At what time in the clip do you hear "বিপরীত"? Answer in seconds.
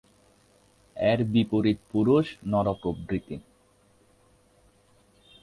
1.33-1.79